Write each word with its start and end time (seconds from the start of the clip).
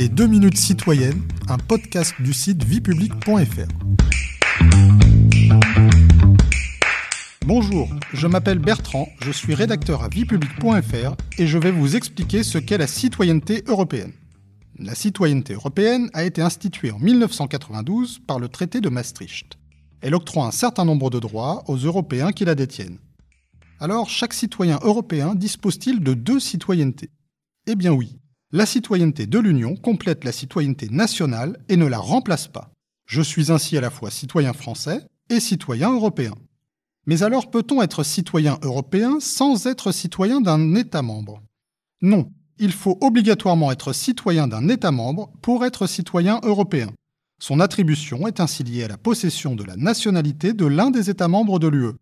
Les 0.00 0.08
2 0.08 0.28
minutes 0.28 0.56
citoyennes, 0.56 1.20
un 1.46 1.58
podcast 1.58 2.14
du 2.20 2.32
site 2.32 2.64
viepublic.fr. 2.64 3.68
Bonjour, 7.46 7.86
je 8.14 8.26
m'appelle 8.26 8.60
Bertrand, 8.60 9.10
je 9.20 9.30
suis 9.30 9.52
rédacteur 9.54 10.02
à 10.02 10.08
viepublic.fr 10.08 11.16
et 11.36 11.46
je 11.46 11.58
vais 11.58 11.70
vous 11.70 11.96
expliquer 11.96 12.44
ce 12.44 12.56
qu'est 12.56 12.78
la 12.78 12.86
citoyenneté 12.86 13.62
européenne. 13.66 14.14
La 14.78 14.94
citoyenneté 14.94 15.52
européenne 15.52 16.08
a 16.14 16.24
été 16.24 16.40
instituée 16.40 16.92
en 16.92 16.98
1992 16.98 18.20
par 18.26 18.38
le 18.38 18.48
traité 18.48 18.80
de 18.80 18.88
Maastricht. 18.88 19.58
Elle 20.00 20.14
octroie 20.14 20.46
un 20.46 20.50
certain 20.50 20.86
nombre 20.86 21.10
de 21.10 21.18
droits 21.18 21.62
aux 21.66 21.76
Européens 21.76 22.32
qui 22.32 22.46
la 22.46 22.54
détiennent. 22.54 23.00
Alors, 23.80 24.08
chaque 24.08 24.32
citoyen 24.32 24.78
européen 24.82 25.34
dispose-t-il 25.34 26.00
de 26.00 26.14
deux 26.14 26.40
citoyennetés? 26.40 27.10
Eh 27.66 27.74
bien 27.74 27.92
oui, 27.92 28.16
la 28.52 28.66
citoyenneté 28.66 29.26
de 29.26 29.38
l'Union 29.38 29.76
complète 29.76 30.24
la 30.24 30.32
citoyenneté 30.32 30.88
nationale 30.88 31.58
et 31.68 31.76
ne 31.76 31.86
la 31.86 31.98
remplace 31.98 32.48
pas. 32.48 32.72
Je 33.06 33.22
suis 33.22 33.52
ainsi 33.52 33.76
à 33.76 33.80
la 33.80 33.90
fois 33.90 34.10
citoyen 34.10 34.52
français 34.52 35.06
et 35.28 35.40
citoyen 35.40 35.92
européen. 35.92 36.34
Mais 37.06 37.22
alors 37.22 37.50
peut-on 37.50 37.80
être 37.80 38.02
citoyen 38.02 38.58
européen 38.62 39.18
sans 39.20 39.66
être 39.66 39.92
citoyen 39.92 40.40
d'un 40.40 40.74
État 40.74 41.02
membre? 41.02 41.42
Non, 42.02 42.30
il 42.58 42.72
faut 42.72 42.98
obligatoirement 43.00 43.70
être 43.70 43.92
citoyen 43.92 44.48
d'un 44.48 44.68
État 44.68 44.90
membre 44.90 45.30
pour 45.42 45.64
être 45.64 45.86
citoyen 45.86 46.40
européen. 46.42 46.90
Son 47.38 47.60
attribution 47.60 48.26
est 48.26 48.40
ainsi 48.40 48.64
liée 48.64 48.84
à 48.84 48.88
la 48.88 48.98
possession 48.98 49.54
de 49.54 49.64
la 49.64 49.76
nationalité 49.76 50.52
de 50.52 50.66
l'un 50.66 50.90
des 50.90 51.08
États 51.08 51.28
membres 51.28 51.58
de 51.58 51.68
l'UE. 51.68 51.94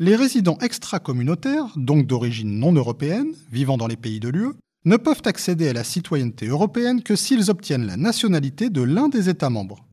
Les 0.00 0.16
résidents 0.16 0.58
extra-communautaires, 0.60 1.72
donc 1.76 2.06
d'origine 2.06 2.58
non 2.58 2.72
européenne, 2.72 3.32
vivant 3.50 3.78
dans 3.78 3.86
les 3.86 3.96
pays 3.96 4.20
de 4.20 4.28
l'UE, 4.28 4.54
ne 4.84 4.96
peuvent 4.96 5.22
accéder 5.24 5.68
à 5.68 5.72
la 5.72 5.84
citoyenneté 5.84 6.46
européenne 6.46 7.02
que 7.02 7.16
s'ils 7.16 7.50
obtiennent 7.50 7.86
la 7.86 7.96
nationalité 7.96 8.70
de 8.70 8.82
l'un 8.82 9.08
des 9.08 9.28
États 9.28 9.50
membres. 9.50 9.86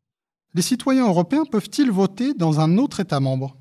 Les 0.54 0.62
citoyens 0.62 1.08
européens 1.08 1.46
peuvent-ils 1.50 1.92
voter 1.92 2.34
dans 2.34 2.60
un 2.60 2.78
autre 2.78 3.00
État 3.00 3.22
membre? 3.22 3.56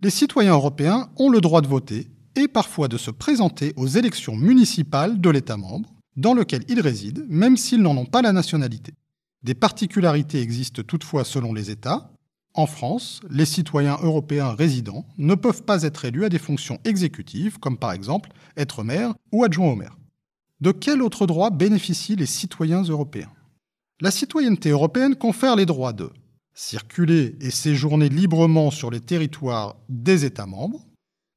Les 0.00 0.10
citoyens 0.10 0.52
européens 0.52 1.10
ont 1.16 1.30
le 1.30 1.40
droit 1.40 1.60
de 1.60 1.66
voter 1.66 2.08
et 2.36 2.46
parfois 2.46 2.86
de 2.86 2.96
se 2.96 3.10
présenter 3.10 3.72
aux 3.76 3.88
élections 3.88 4.36
municipales 4.36 5.20
de 5.20 5.30
l'État 5.30 5.56
membre 5.56 5.92
dans 6.16 6.34
lequel 6.34 6.62
ils 6.68 6.80
résident, 6.80 7.22
même 7.28 7.56
s'ils 7.56 7.82
n'en 7.82 7.96
ont 7.96 8.06
pas 8.06 8.22
la 8.22 8.32
nationalité. 8.32 8.92
Des 9.42 9.54
particularités 9.54 10.40
existent 10.40 10.82
toutefois 10.82 11.24
selon 11.24 11.52
les 11.52 11.70
États. 11.70 12.12
En 12.54 12.66
France, 12.66 13.20
les 13.30 13.44
citoyens 13.44 13.98
européens 14.02 14.52
résidents 14.52 15.06
ne 15.16 15.34
peuvent 15.34 15.62
pas 15.62 15.82
être 15.82 16.04
élus 16.04 16.24
à 16.24 16.28
des 16.28 16.38
fonctions 16.38 16.78
exécutives, 16.84 17.58
comme 17.58 17.78
par 17.78 17.92
exemple 17.92 18.30
être 18.56 18.82
maire 18.82 19.14
ou 19.32 19.44
adjoint 19.44 19.72
au 19.72 19.76
maire. 19.76 19.96
De 20.60 20.72
quel 20.72 21.02
autre 21.02 21.26
droit 21.26 21.50
bénéficient 21.50 22.16
les 22.16 22.26
citoyens 22.26 22.82
européens? 22.82 23.30
La 24.00 24.10
citoyenneté 24.10 24.70
européenne 24.70 25.14
confère 25.14 25.54
les 25.54 25.66
droits 25.66 25.92
de 25.92 26.10
circuler 26.52 27.36
et 27.40 27.50
séjourner 27.50 28.08
librement 28.08 28.72
sur 28.72 28.90
les 28.90 29.00
territoires 29.00 29.76
des 29.88 30.24
États 30.24 30.46
membres, 30.46 30.84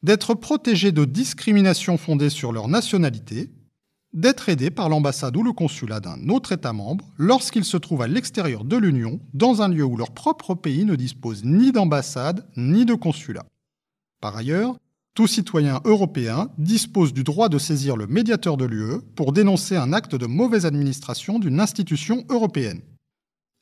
d'être 0.02 0.34
protégés 0.34 0.92
de 0.92 1.06
discrimination 1.06 1.98
fondée 1.98 2.32
sur 2.32 2.52
leur 2.52 2.68
nationalité, 2.68 3.52
d'être 4.14 4.50
aidés 4.50 4.72
par 4.72 4.90
l'ambassade 4.90 5.38
ou 5.38 5.44
le 5.44 5.54
consulat 5.54 6.00
d'un 6.00 6.28
autre 6.30 6.54
État 6.54 6.74
membre 6.74 7.06
lorsqu'ils 7.18 7.66
se 7.66 7.78
trouvent 7.78 8.02
à 8.02 8.08
l'extérieur 8.08 8.64
de 8.66 8.78
l'Union, 8.78 9.20
dans 9.36 9.62
un 9.62 9.68
lieu 9.68 9.84
où 9.84 9.96
leur 9.96 10.12
propre 10.12 10.56
pays 10.56 10.86
ne 10.86 10.96
dispose 10.96 11.44
ni 11.46 11.72
d'ambassade 11.72 12.48
ni 12.58 12.86
de 12.86 12.96
consulat. 12.96 13.46
Par 14.20 14.36
ailleurs, 14.36 14.78
tout 15.14 15.28
citoyen 15.28 15.82
européen 15.84 16.50
dispose 16.58 17.14
du 17.14 17.24
droit 17.24 17.50
de 17.50 17.58
saisir 17.58 17.98
le 17.98 18.08
médiateur 18.08 18.56
de 18.56 18.66
l'UE 18.66 19.02
pour 19.16 19.34
dénoncer 19.34 19.76
un 19.76 19.92
acte 19.92 20.16
de 20.16 20.26
mauvaise 20.26 20.66
administration 20.66 21.38
d'une 21.38 21.60
institution 21.60 22.24
européenne. 22.30 22.82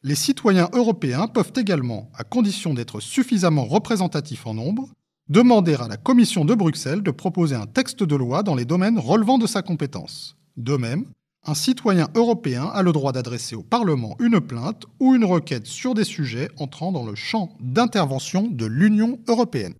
Les 0.03 0.16
citoyens 0.16 0.69
européens 0.73 1.28
peuvent 1.28 1.52
également, 1.56 2.09
à 2.16 2.23
condition 2.23 2.73
d'être 2.73 3.00
suffisamment 3.00 3.66
représentatifs 3.66 4.46
en 4.46 4.53
nombre, 4.53 4.90
demander 5.28 5.75
à 5.75 5.88
la 5.88 5.97
Commission 5.97 6.46
de 6.46 6.53
Bruxelles 6.53 7.03
de 7.03 7.12
proposer 7.12 7.56
un 7.56 7.66
texte 7.66 8.03
de 8.03 8.16
loi 8.16 8.44
dans 8.44 8.56
les 8.56 8.66
domaines 8.66 9.00
relevant 9.00 9.38
de 9.38 9.47
sa 9.47 9.62
compétence. 9.62 10.38
De 10.56 10.78
même, 10.78 11.06
un 11.45 11.53
citoyen 11.53 12.09
européen 12.16 12.66
a 12.66 12.84
le 12.84 12.91
droit 12.91 13.12
d'adresser 13.12 13.56
au 13.56 13.63
Parlement 13.63 14.16
une 14.19 14.40
plainte 14.40 14.85
ou 15.00 15.16
une 15.16 15.25
requête 15.25 15.66
sur 15.66 15.94
des 15.95 16.03
sujets 16.03 16.50
entrant 16.57 16.91
dans 16.91 17.06
le 17.06 17.16
champ 17.16 17.57
d'intervention 17.59 18.47
de 18.47 18.66
l'Union 18.66 19.19
européenne. 19.28 19.74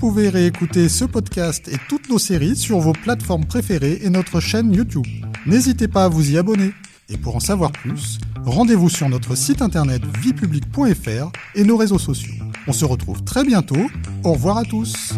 Vous 0.00 0.10
pouvez 0.10 0.28
réécouter 0.28 0.88
ce 0.88 1.04
podcast 1.04 1.66
et 1.66 1.76
toutes 1.88 2.08
nos 2.08 2.20
séries 2.20 2.54
sur 2.54 2.78
vos 2.78 2.92
plateformes 2.92 3.44
préférées 3.44 3.98
et 4.02 4.10
notre 4.10 4.38
chaîne 4.38 4.72
YouTube. 4.72 5.04
N'hésitez 5.44 5.88
pas 5.88 6.04
à 6.04 6.08
vous 6.08 6.30
y 6.30 6.38
abonner. 6.38 6.72
Et 7.08 7.16
pour 7.16 7.34
en 7.34 7.40
savoir 7.40 7.72
plus, 7.72 8.20
rendez-vous 8.44 8.88
sur 8.88 9.08
notre 9.08 9.34
site 9.34 9.60
internet 9.60 10.00
viepublic.fr 10.20 11.32
et 11.56 11.64
nos 11.64 11.76
réseaux 11.76 11.98
sociaux. 11.98 12.34
On 12.68 12.72
se 12.72 12.84
retrouve 12.84 13.24
très 13.24 13.42
bientôt. 13.42 13.90
Au 14.22 14.34
revoir 14.34 14.58
à 14.58 14.64
tous. 14.64 15.14